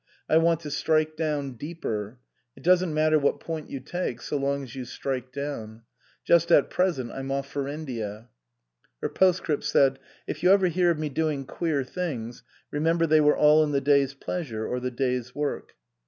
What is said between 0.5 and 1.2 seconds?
to strike